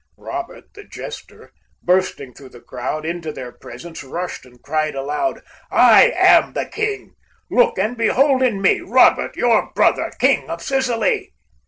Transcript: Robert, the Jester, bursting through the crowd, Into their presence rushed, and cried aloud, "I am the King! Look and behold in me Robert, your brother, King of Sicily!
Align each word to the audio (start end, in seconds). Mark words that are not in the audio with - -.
Robert, 0.17 0.73
the 0.73 0.83
Jester, 0.83 1.51
bursting 1.83 2.33
through 2.33 2.49
the 2.49 2.59
crowd, 2.59 3.05
Into 3.05 3.31
their 3.31 3.51
presence 3.51 4.03
rushed, 4.03 4.47
and 4.47 4.59
cried 4.59 4.95
aloud, 4.95 5.43
"I 5.69 6.09
am 6.17 6.53
the 6.53 6.65
King! 6.65 7.13
Look 7.51 7.77
and 7.77 7.95
behold 7.95 8.41
in 8.41 8.63
me 8.63 8.79
Robert, 8.79 9.35
your 9.37 9.71
brother, 9.75 10.11
King 10.19 10.49
of 10.49 10.59
Sicily! 10.63 11.33